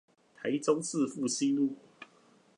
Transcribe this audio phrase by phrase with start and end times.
[0.35, 1.75] 台中市復興路